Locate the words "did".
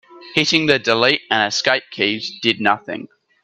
2.41-2.59